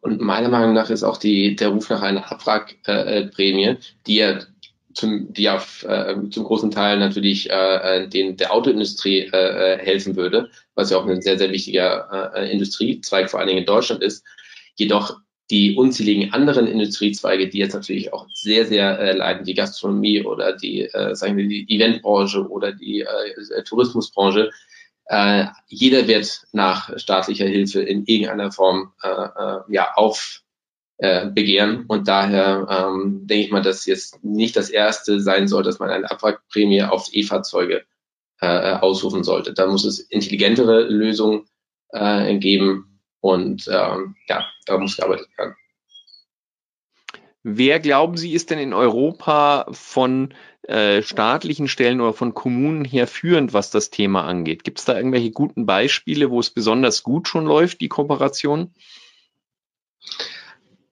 Und 0.00 0.20
meiner 0.20 0.48
Meinung 0.48 0.74
nach 0.74 0.90
ist 0.90 1.02
auch 1.02 1.16
die, 1.16 1.56
der 1.56 1.70
Ruf 1.70 1.90
nach 1.90 2.02
einer 2.02 2.30
Abwrackprämie, 2.30 3.64
äh, 3.64 3.76
die 4.06 4.16
ja 4.16 4.38
zum, 4.94 5.32
die 5.32 5.50
auf, 5.50 5.82
äh, 5.82 6.14
zum 6.30 6.44
großen 6.44 6.70
Teil 6.70 6.98
natürlich 6.98 7.50
äh, 7.50 8.06
den, 8.06 8.36
der 8.36 8.52
Autoindustrie 8.52 9.28
äh, 9.32 9.74
äh 9.74 9.78
helfen 9.78 10.16
würde, 10.16 10.50
was 10.74 10.90
ja 10.90 10.96
auch 10.96 11.06
ein 11.06 11.20
sehr, 11.20 11.36
sehr 11.36 11.50
wichtiger 11.50 12.32
äh, 12.34 12.50
Industriezweig 12.50 13.28
vor 13.28 13.40
allen 13.40 13.48
Dingen 13.48 13.60
in 13.60 13.66
Deutschland 13.66 14.02
ist, 14.02 14.24
Jedoch 14.76 15.20
die 15.50 15.76
unzähligen 15.76 16.32
anderen 16.32 16.66
Industriezweige, 16.66 17.48
die 17.48 17.58
jetzt 17.58 17.74
natürlich 17.74 18.12
auch 18.12 18.26
sehr, 18.32 18.66
sehr 18.66 18.98
äh, 18.98 19.12
leiden, 19.12 19.44
die 19.44 19.54
Gastronomie 19.54 20.24
oder 20.24 20.52
die, 20.52 20.82
äh, 20.82 21.14
sagen 21.14 21.36
wir, 21.36 21.46
die 21.46 21.66
Eventbranche 21.68 22.48
oder 22.48 22.72
die 22.72 23.02
äh, 23.02 23.62
Tourismusbranche, 23.62 24.50
äh, 25.06 25.46
jeder 25.68 26.08
wird 26.08 26.42
nach 26.52 26.98
staatlicher 26.98 27.46
Hilfe 27.46 27.80
in 27.80 28.04
irgendeiner 28.06 28.50
Form 28.50 28.92
äh, 29.02 29.08
äh, 29.08 29.60
ja 29.68 29.94
auf 29.94 30.42
äh, 30.98 31.26
begehren 31.28 31.84
und 31.86 32.08
daher 32.08 32.66
ähm, 32.68 33.26
denke 33.26 33.44
ich 33.44 33.52
mal, 33.52 33.62
dass 33.62 33.86
jetzt 33.86 34.24
nicht 34.24 34.56
das 34.56 34.70
erste 34.70 35.20
sein 35.20 35.46
soll, 35.46 35.62
dass 35.62 35.78
man 35.78 35.90
eine 35.90 36.10
Abwrackprämie 36.10 36.82
auf 36.82 37.08
E-Fahrzeuge 37.12 37.84
äh, 38.40 38.72
ausrufen 38.72 39.22
sollte. 39.22 39.52
Da 39.52 39.66
muss 39.66 39.84
es 39.84 40.00
intelligentere 40.00 40.82
Lösungen 40.82 41.44
äh, 41.90 42.36
geben, 42.38 42.95
und 43.26 43.68
ähm, 43.68 44.16
ja, 44.28 44.46
da 44.66 44.78
muss 44.78 44.96
gearbeitet 44.96 45.28
werden. 45.36 45.54
Wer 47.42 47.78
glauben 47.78 48.16
Sie 48.16 48.32
ist 48.32 48.50
denn 48.50 48.58
in 48.58 48.72
Europa 48.72 49.66
von 49.70 50.34
äh, 50.62 51.02
staatlichen 51.02 51.68
Stellen 51.68 52.00
oder 52.00 52.12
von 52.12 52.34
Kommunen 52.34 52.84
her 52.84 53.06
führend, 53.06 53.52
was 53.52 53.70
das 53.70 53.90
Thema 53.90 54.24
angeht? 54.24 54.64
Gibt 54.64 54.80
es 54.80 54.84
da 54.84 54.96
irgendwelche 54.96 55.30
guten 55.30 55.64
Beispiele, 55.64 56.30
wo 56.30 56.40
es 56.40 56.50
besonders 56.50 57.04
gut 57.04 57.28
schon 57.28 57.46
läuft, 57.46 57.80
die 57.80 57.88
Kooperation? 57.88 58.74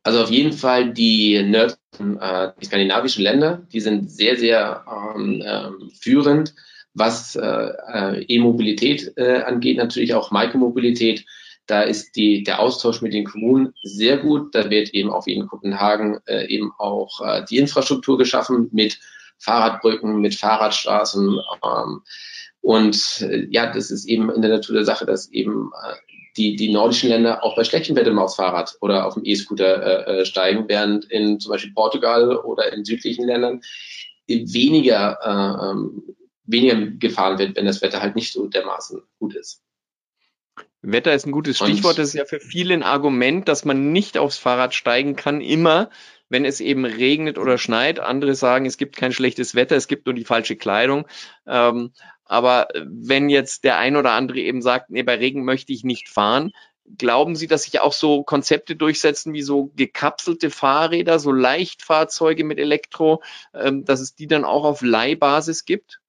Also 0.04 0.22
auf 0.22 0.30
jeden 0.30 0.52
Fall 0.52 0.92
die, 0.92 1.42
Nerd, 1.42 1.78
äh, 1.98 2.50
die 2.60 2.66
skandinavischen 2.66 3.24
Länder, 3.24 3.66
die 3.72 3.80
sind 3.80 4.10
sehr, 4.10 4.36
sehr 4.36 4.84
ähm, 5.16 5.40
äh, 5.40 5.70
führend, 5.98 6.54
was 6.92 7.34
äh, 7.34 7.42
äh, 7.42 8.24
E-Mobilität 8.28 9.12
äh, 9.16 9.42
angeht, 9.42 9.78
natürlich 9.78 10.14
auch 10.14 10.30
Micromobilität. 10.30 11.24
Da 11.66 11.82
ist 11.82 12.16
die, 12.16 12.42
der 12.42 12.60
Austausch 12.60 13.00
mit 13.00 13.14
den 13.14 13.24
Kommunen 13.24 13.74
sehr 13.82 14.18
gut. 14.18 14.54
Da 14.54 14.68
wird 14.70 14.90
eben 14.90 15.10
auch 15.10 15.26
wie 15.26 15.34
in 15.34 15.46
Kopenhagen 15.46 16.18
äh, 16.26 16.46
eben 16.46 16.72
auch 16.78 17.20
äh, 17.20 17.44
die 17.48 17.58
Infrastruktur 17.58 18.18
geschaffen 18.18 18.68
mit 18.72 18.98
Fahrradbrücken, 19.38 20.20
mit 20.20 20.34
Fahrradstraßen. 20.34 21.38
Ähm, 21.64 22.02
und 22.60 23.20
äh, 23.22 23.46
ja, 23.50 23.72
das 23.72 23.90
ist 23.90 24.06
eben 24.06 24.30
in 24.30 24.42
der 24.42 24.50
Natur 24.50 24.74
der 24.74 24.84
Sache, 24.84 25.06
dass 25.06 25.30
eben 25.32 25.70
äh, 25.86 25.94
die, 26.36 26.56
die 26.56 26.72
nordischen 26.72 27.10
Länder 27.10 27.44
auch 27.44 27.56
bei 27.56 27.64
schlechtem 27.64 27.96
Wetter 27.96 28.12
mal 28.12 28.24
aufs 28.24 28.36
Fahrrad 28.36 28.76
oder 28.80 29.06
auf 29.06 29.14
dem 29.14 29.24
E-Scooter 29.24 30.06
äh, 30.06 30.20
äh, 30.20 30.24
steigen, 30.24 30.64
während 30.68 31.04
in 31.06 31.38
zum 31.40 31.50
Beispiel 31.50 31.72
Portugal 31.72 32.36
oder 32.38 32.72
in 32.72 32.84
südlichen 32.84 33.26
Ländern 33.26 33.60
weniger, 34.26 35.18
äh, 35.22 35.70
ähm, 35.70 36.02
weniger 36.44 36.76
gefahren 36.98 37.38
wird, 37.38 37.56
wenn 37.56 37.66
das 37.66 37.82
Wetter 37.82 38.00
halt 38.00 38.16
nicht 38.16 38.32
so 38.32 38.46
dermaßen 38.46 39.02
gut 39.18 39.34
ist. 39.34 39.63
Wetter 40.86 41.14
ist 41.14 41.26
ein 41.26 41.32
gutes 41.32 41.58
Stichwort. 41.58 41.98
Das 41.98 42.08
ist 42.08 42.14
ja 42.14 42.24
für 42.24 42.40
viele 42.40 42.74
ein 42.74 42.82
Argument, 42.82 43.48
dass 43.48 43.64
man 43.64 43.92
nicht 43.92 44.18
aufs 44.18 44.38
Fahrrad 44.38 44.74
steigen 44.74 45.16
kann, 45.16 45.40
immer, 45.40 45.90
wenn 46.28 46.44
es 46.44 46.60
eben 46.60 46.84
regnet 46.84 47.38
oder 47.38 47.58
schneit. 47.58 48.00
Andere 48.00 48.34
sagen, 48.34 48.66
es 48.66 48.76
gibt 48.76 48.96
kein 48.96 49.12
schlechtes 49.12 49.54
Wetter, 49.54 49.76
es 49.76 49.88
gibt 49.88 50.06
nur 50.06 50.14
die 50.14 50.24
falsche 50.24 50.56
Kleidung. 50.56 51.06
Ähm, 51.46 51.92
aber 52.24 52.68
wenn 52.74 53.28
jetzt 53.28 53.64
der 53.64 53.78
ein 53.78 53.96
oder 53.96 54.12
andere 54.12 54.40
eben 54.40 54.62
sagt, 54.62 54.90
nee, 54.90 55.02
bei 55.02 55.16
Regen 55.16 55.44
möchte 55.44 55.72
ich 55.72 55.84
nicht 55.84 56.08
fahren, 56.08 56.52
glauben 56.98 57.36
Sie, 57.36 57.46
dass 57.46 57.64
sich 57.64 57.80
auch 57.80 57.92
so 57.92 58.22
Konzepte 58.22 58.76
durchsetzen 58.76 59.32
wie 59.32 59.42
so 59.42 59.70
gekapselte 59.74 60.50
Fahrräder, 60.50 61.18
so 61.18 61.32
Leichtfahrzeuge 61.32 62.44
mit 62.44 62.58
Elektro, 62.58 63.22
ähm, 63.54 63.84
dass 63.84 64.00
es 64.00 64.14
die 64.14 64.26
dann 64.26 64.44
auch 64.44 64.64
auf 64.64 64.82
Leihbasis 64.82 65.64
gibt? 65.64 66.00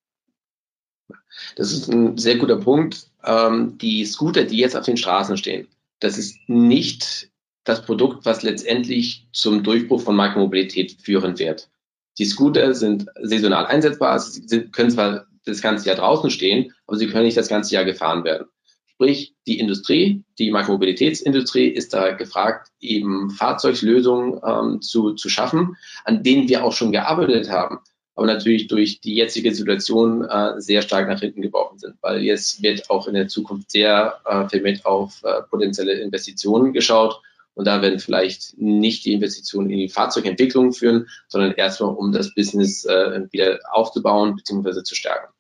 Das 1.56 1.72
ist 1.72 1.88
ein 1.92 2.18
sehr 2.18 2.38
guter 2.38 2.58
Punkt. 2.58 3.08
Ähm, 3.24 3.78
die 3.78 4.06
Scooter, 4.06 4.44
die 4.44 4.58
jetzt 4.58 4.76
auf 4.76 4.86
den 4.86 4.98
Straßen 4.98 5.38
stehen, 5.38 5.68
das 6.00 6.18
ist 6.18 6.38
nicht 6.48 7.30
das 7.64 7.84
Produkt, 7.84 8.26
was 8.26 8.44
letztendlich 8.44 9.28
zum 9.32 9.64
Durchbruch 9.64 10.02
von 10.02 10.16
Makromobilität 10.16 10.98
führen 11.02 11.40
wird. 11.40 11.70
Die 12.18 12.26
Scooter 12.26 12.74
sind 12.74 13.08
saisonal 13.22 13.66
einsetzbar, 13.66 14.20
sie 14.20 14.68
können 14.70 14.92
zwar 14.92 15.26
das 15.46 15.62
ganze 15.62 15.88
Jahr 15.88 15.98
draußen 15.98 16.30
stehen, 16.30 16.74
aber 16.88 16.98
sie 16.98 17.08
können 17.08 17.26
nicht 17.26 17.38
das 17.38 17.50
ganze 17.50 17.74
Jahr 17.74 17.86
gefahren 17.86 18.24
werden. 18.24 18.48
Sprich, 18.86 19.36
die 19.46 19.60
Industrie, 19.60 20.24
die 20.40 20.52
Makromobilitätsindustrie 20.52 21.68
ist 21.68 21.94
da 21.94 22.12
gefragt, 22.12 22.72
eben 22.80 23.30
Fahrzeugslösungen 23.30 24.40
ähm, 24.46 24.82
zu, 24.82 25.14
zu 25.14 25.28
schaffen, 25.28 25.76
an 26.06 26.24
denen 26.24 26.48
wir 26.48 26.64
auch 26.64 26.72
schon 26.72 26.94
gearbeitet 26.94 27.50
haben, 27.50 27.80
aber 28.16 28.28
natürlich 28.28 28.68
durch 28.68 29.02
die 29.02 29.16
jetzige 29.16 29.54
Situation 29.54 30.24
äh, 30.24 30.60
sehr 30.60 30.82
stark 30.82 31.08
nach 31.08 31.20
hinten 31.20 31.42
geworfen 31.42 31.78
sind, 31.80 31.96
weil 32.02 32.22
jetzt 32.22 32.62
wird 32.64 32.90
auch 32.90 33.08
in 33.08 33.14
der 33.14 33.28
Zukunft 33.28 33.72
sehr 33.72 34.20
äh, 34.26 34.48
vermehrt 34.48 34.86
auf 34.86 35.22
äh, 35.24 35.42
potenzielle 35.50 35.94
Investitionen 35.94 36.74
geschaut 36.74 37.22
und 37.56 37.66
da 37.66 37.82
werden 37.82 38.00
vielleicht 38.00 38.58
nicht 38.58 39.06
die 39.06 39.14
Investitionen 39.14 39.70
in 39.70 39.78
die 39.78 39.90
Fahrzeugentwicklung 39.90 40.74
führen, 40.74 41.08
sondern 41.28 41.54
erstmal 41.54 41.94
um 41.94 42.12
das 42.12 42.34
Business 42.34 42.86
äh, 42.86 43.22
wieder 43.32 43.60
aufzubauen 43.72 44.36
bzw. 44.36 44.84
zu 44.84 44.96
stärken. 44.96 45.34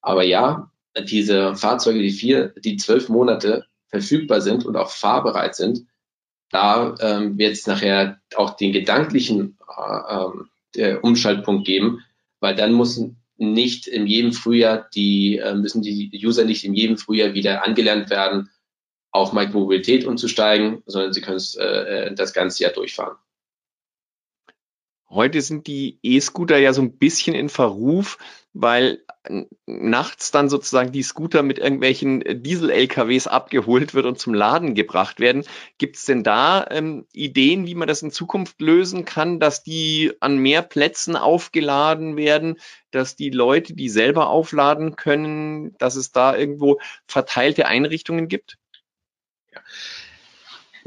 Aber 0.00 0.22
ja, 0.22 0.70
diese 1.04 1.54
Fahrzeuge, 1.56 2.00
die 2.00 2.10
vier, 2.10 2.54
die 2.64 2.76
zwölf 2.76 3.08
Monate 3.08 3.66
verfügbar 3.88 4.40
sind 4.40 4.66
und 4.66 4.76
auch 4.76 4.90
fahrbereit 4.90 5.56
sind, 5.56 5.86
da 6.50 6.94
ähm, 7.00 7.36
wird 7.38 7.52
es 7.52 7.66
nachher 7.66 8.20
auch 8.34 8.56
den 8.56 8.72
gedanklichen 8.72 9.58
äh, 9.76 10.80
äh, 10.80 10.96
Umschaltpunkt 10.96 11.66
geben, 11.66 12.04
weil 12.40 12.54
dann 12.54 12.72
muss 12.72 13.00
nicht 13.36 13.86
in 13.86 14.06
jedem 14.06 14.32
Frühjahr 14.32 14.88
die 14.94 15.38
äh, 15.38 15.54
müssen 15.54 15.82
die 15.82 16.10
User 16.24 16.44
nicht 16.44 16.64
in 16.64 16.74
jedem 16.74 16.98
Frühjahr 16.98 17.34
wieder 17.34 17.64
angelernt 17.64 18.10
werden, 18.10 18.50
auf 19.10 19.32
Micromobilität 19.32 20.04
umzusteigen, 20.04 20.82
sondern 20.86 21.12
sie 21.12 21.20
können 21.20 21.36
es 21.36 21.54
äh, 21.54 21.64
äh, 21.64 22.14
das 22.14 22.32
ganze 22.32 22.62
Jahr 22.62 22.72
durchfahren. 22.72 23.16
Heute 25.10 25.40
sind 25.40 25.66
die 25.66 25.98
E-Scooter 26.02 26.58
ja 26.58 26.72
so 26.72 26.82
ein 26.82 26.98
bisschen 26.98 27.34
in 27.34 27.48
Verruf, 27.48 28.18
weil 28.52 29.02
nachts 29.66 30.30
dann 30.30 30.48
sozusagen 30.48 30.92
die 30.92 31.02
Scooter 31.02 31.42
mit 31.42 31.58
irgendwelchen 31.58 32.42
Diesel-LKWs 32.42 33.26
abgeholt 33.26 33.94
wird 33.94 34.06
und 34.06 34.18
zum 34.18 34.34
Laden 34.34 34.74
gebracht 34.74 35.20
werden. 35.20 35.44
Gibt 35.78 35.96
es 35.96 36.04
denn 36.04 36.24
da 36.24 36.66
ähm, 36.70 37.06
Ideen, 37.12 37.66
wie 37.66 37.74
man 37.74 37.88
das 37.88 38.02
in 38.02 38.10
Zukunft 38.10 38.60
lösen 38.60 39.04
kann, 39.04 39.40
dass 39.40 39.62
die 39.62 40.12
an 40.20 40.38
mehr 40.38 40.62
Plätzen 40.62 41.16
aufgeladen 41.16 42.16
werden, 42.16 42.56
dass 42.90 43.16
die 43.16 43.30
Leute 43.30 43.74
die 43.74 43.88
selber 43.88 44.28
aufladen 44.28 44.96
können, 44.96 45.76
dass 45.78 45.96
es 45.96 46.12
da 46.12 46.36
irgendwo 46.36 46.78
verteilte 47.06 47.66
Einrichtungen 47.66 48.28
gibt? 48.28 48.58
Ja. 49.52 49.60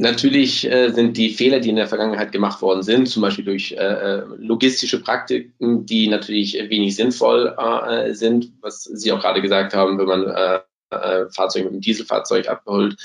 Natürlich 0.01 0.67
äh, 0.67 0.89
sind 0.89 1.15
die 1.15 1.29
Fehler, 1.29 1.59
die 1.59 1.69
in 1.69 1.75
der 1.75 1.85
Vergangenheit 1.85 2.31
gemacht 2.31 2.63
worden 2.63 2.81
sind, 2.81 3.07
zum 3.07 3.21
Beispiel 3.21 3.45
durch 3.45 3.73
äh, 3.73 3.75
äh 3.75 4.23
logistische 4.35 4.99
Praktiken, 4.99 5.85
die 5.85 6.07
natürlich 6.07 6.55
wenig 6.55 6.95
sinnvoll 6.95 7.55
äh, 7.55 8.11
sind, 8.15 8.51
was 8.61 8.85
Sie 8.85 9.11
auch 9.11 9.21
gerade 9.21 9.43
gesagt 9.43 9.75
haben, 9.75 9.99
wenn 9.99 10.07
man 10.07 10.27
äh, 10.27 10.59
äh, 10.89 11.29
Fahrzeuge 11.29 11.65
mit 11.65 11.73
einem 11.73 11.81
Dieselfahrzeug 11.81 12.49
abholt. 12.49 12.95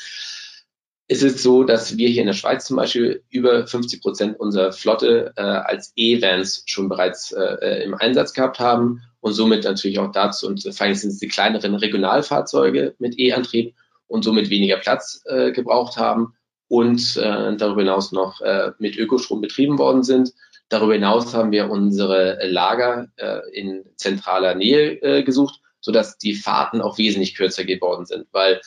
Es 1.06 1.22
ist 1.22 1.42
so, 1.42 1.64
dass 1.64 1.98
wir 1.98 2.08
hier 2.08 2.22
in 2.22 2.28
der 2.28 2.32
Schweiz 2.32 2.64
zum 2.64 2.78
Beispiel 2.78 3.22
über 3.28 3.66
50 3.66 4.00
Prozent 4.00 4.40
unserer 4.40 4.72
Flotte 4.72 5.34
äh, 5.36 5.42
als 5.42 5.92
E-Vans 5.96 6.62
schon 6.64 6.88
bereits 6.88 7.30
äh, 7.30 7.84
im 7.84 7.92
Einsatz 7.92 8.32
gehabt 8.32 8.58
haben 8.58 9.02
und 9.20 9.34
somit 9.34 9.64
natürlich 9.64 9.98
auch 9.98 10.12
dazu, 10.12 10.46
und 10.46 10.62
vor 10.62 10.86
allem 10.86 10.94
sind 10.94 11.10
es 11.10 11.18
die 11.18 11.28
kleineren 11.28 11.74
Regionalfahrzeuge 11.74 12.94
mit 12.98 13.18
E-Antrieb 13.18 13.74
und 14.06 14.24
somit 14.24 14.48
weniger 14.48 14.78
Platz 14.78 15.20
äh, 15.26 15.52
gebraucht 15.52 15.98
haben 15.98 16.32
und 16.68 17.16
äh, 17.16 17.56
darüber 17.56 17.82
hinaus 17.82 18.12
noch 18.12 18.40
äh, 18.40 18.72
mit 18.78 18.96
Ökostrom 18.96 19.40
betrieben 19.40 19.78
worden 19.78 20.02
sind. 20.02 20.32
Darüber 20.68 20.94
hinaus 20.94 21.32
haben 21.32 21.52
wir 21.52 21.70
unsere 21.70 22.38
Lager 22.46 23.06
äh, 23.16 23.40
in 23.52 23.84
zentraler 23.96 24.54
Nähe 24.54 25.00
äh, 25.02 25.22
gesucht, 25.22 25.60
sodass 25.80 26.18
die 26.18 26.34
Fahrten 26.34 26.80
auch 26.80 26.98
wesentlich 26.98 27.36
kürzer 27.36 27.64
geworden 27.64 28.04
sind. 28.04 28.26
Weil 28.32 28.60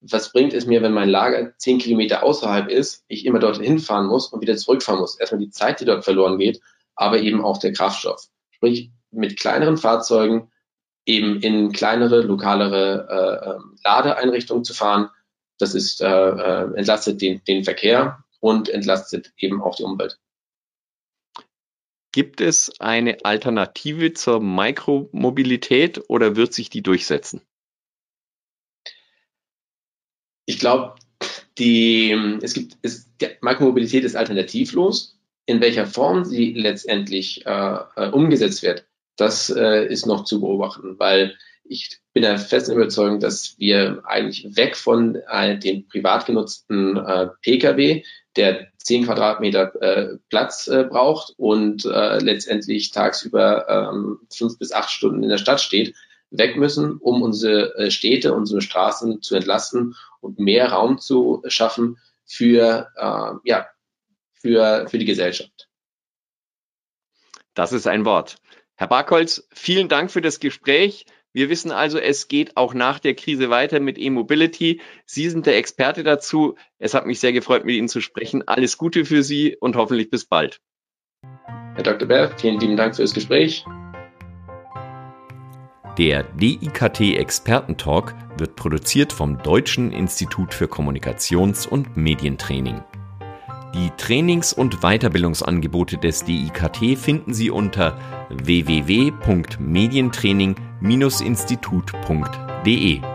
was 0.00 0.32
bringt 0.32 0.52
es 0.54 0.66
mir, 0.66 0.82
wenn 0.82 0.92
mein 0.92 1.10
Lager 1.10 1.56
zehn 1.58 1.78
Kilometer 1.78 2.22
außerhalb 2.22 2.68
ist, 2.68 3.04
ich 3.08 3.24
immer 3.24 3.38
dort 3.38 3.58
hinfahren 3.58 4.06
muss 4.06 4.28
und 4.28 4.40
wieder 4.40 4.56
zurückfahren 4.56 5.00
muss? 5.00 5.18
Erstmal 5.18 5.40
die 5.40 5.50
Zeit, 5.50 5.80
die 5.80 5.84
dort 5.84 6.04
verloren 6.04 6.38
geht, 6.38 6.60
aber 6.96 7.20
eben 7.20 7.44
auch 7.44 7.58
der 7.58 7.72
Kraftstoff. 7.72 8.28
Sprich, 8.50 8.90
mit 9.10 9.38
kleineren 9.38 9.76
Fahrzeugen 9.76 10.50
eben 11.04 11.40
in 11.40 11.72
kleinere, 11.72 12.22
lokalere 12.22 13.08
äh, 13.08 13.50
ähm, 13.50 13.76
Ladeeinrichtungen 13.84 14.64
zu 14.64 14.74
fahren, 14.74 15.10
das 15.62 15.74
ist, 15.74 16.00
äh, 16.00 16.06
äh, 16.06 16.74
entlastet 16.74 17.22
den, 17.22 17.42
den 17.44 17.64
Verkehr 17.64 18.24
und 18.40 18.68
entlastet 18.68 19.32
eben 19.38 19.62
auch 19.62 19.76
die 19.76 19.84
Umwelt. 19.84 20.18
Gibt 22.12 22.42
es 22.42 22.78
eine 22.80 23.24
Alternative 23.24 24.12
zur 24.12 24.40
Mikromobilität 24.40 26.10
oder 26.10 26.36
wird 26.36 26.52
sich 26.52 26.68
die 26.68 26.82
durchsetzen? 26.82 27.40
Ich 30.44 30.58
glaube, 30.58 30.96
die, 31.56 32.10
es 32.42 32.52
gibt, 32.52 32.76
es, 32.82 33.08
die 33.20 33.28
Mikromobilität 33.40 34.04
ist 34.04 34.16
alternativlos. 34.16 35.18
In 35.46 35.60
welcher 35.60 35.86
Form 35.86 36.24
sie 36.24 36.52
letztendlich 36.52 37.46
äh, 37.46 37.78
äh 37.96 38.10
umgesetzt 38.10 38.62
wird, 38.62 38.86
das 39.16 39.50
äh, 39.50 39.86
ist 39.86 40.06
noch 40.06 40.24
zu 40.24 40.40
beobachten, 40.40 40.98
weil 40.98 41.36
ich 41.64 42.00
bin 42.12 42.22
der 42.22 42.38
festen 42.38 42.72
Überzeugung, 42.72 43.20
dass 43.20 43.54
wir 43.58 44.02
eigentlich 44.04 44.56
weg 44.56 44.76
von 44.76 45.16
äh, 45.28 45.58
dem 45.58 45.86
privat 45.88 46.26
genutzten 46.26 46.96
äh, 46.96 47.28
Pkw, 47.42 48.04
der 48.36 48.68
zehn 48.78 49.04
Quadratmeter 49.04 49.74
äh, 49.80 50.18
Platz 50.28 50.68
äh, 50.68 50.84
braucht 50.84 51.34
und 51.36 51.84
äh, 51.84 52.18
letztendlich 52.18 52.90
tagsüber 52.90 53.68
ähm, 53.68 54.20
fünf 54.32 54.58
bis 54.58 54.72
acht 54.72 54.90
Stunden 54.90 55.22
in 55.22 55.28
der 55.28 55.38
Stadt 55.38 55.60
steht, 55.60 55.94
weg 56.30 56.56
müssen, 56.56 56.96
um 56.98 57.22
unsere 57.22 57.76
äh, 57.76 57.90
Städte, 57.90 58.34
unsere 58.34 58.62
Straßen 58.62 59.22
zu 59.22 59.34
entlasten 59.34 59.94
und 60.20 60.38
mehr 60.38 60.72
Raum 60.72 60.98
zu 60.98 61.42
schaffen 61.46 61.98
für, 62.24 62.88
äh, 62.96 63.48
ja, 63.48 63.66
für, 64.32 64.88
für 64.88 64.98
die 64.98 65.04
Gesellschaft. 65.04 65.68
Das 67.54 67.72
ist 67.72 67.86
ein 67.86 68.04
Wort. 68.04 68.36
Herr 68.76 68.88
Barkholz, 68.88 69.46
vielen 69.52 69.88
Dank 69.88 70.10
für 70.10 70.22
das 70.22 70.40
Gespräch. 70.40 71.04
Wir 71.34 71.48
wissen 71.48 71.72
also, 71.72 71.98
es 71.98 72.28
geht 72.28 72.58
auch 72.58 72.74
nach 72.74 72.98
der 72.98 73.14
Krise 73.14 73.48
weiter 73.48 73.80
mit 73.80 73.96
E-Mobility. 73.98 74.82
Sie 75.06 75.30
sind 75.30 75.46
der 75.46 75.56
Experte 75.56 76.02
dazu. 76.02 76.56
Es 76.78 76.92
hat 76.92 77.06
mich 77.06 77.20
sehr 77.20 77.32
gefreut, 77.32 77.64
mit 77.64 77.74
Ihnen 77.74 77.88
zu 77.88 78.02
sprechen. 78.02 78.46
Alles 78.46 78.76
Gute 78.76 79.06
für 79.06 79.22
Sie 79.22 79.56
und 79.58 79.74
hoffentlich 79.76 80.10
bis 80.10 80.26
bald. 80.26 80.60
Herr 81.74 81.84
Dr. 81.84 82.06
Bär, 82.06 82.36
vielen 82.36 82.60
lieben 82.60 82.76
Dank 82.76 82.96
für 82.96 83.02
das 83.02 83.14
Gespräch. 83.14 83.64
Der 85.96 86.24
DIKT 86.24 87.16
Expertentalk 87.16 88.14
wird 88.36 88.54
produziert 88.56 89.10
vom 89.12 89.38
Deutschen 89.38 89.90
Institut 89.90 90.52
für 90.52 90.66
Kommunikations- 90.66 91.66
und 91.66 91.96
Medientraining. 91.96 92.84
Die 93.74 93.88
Trainings- 93.96 94.52
und 94.52 94.82
Weiterbildungsangebote 94.82 95.96
des 95.96 96.24
DIKT 96.24 96.98
finden 96.98 97.32
Sie 97.32 97.50
unter 97.50 97.98
www.medientraining.de 98.28 100.71
institut.de 101.20 103.11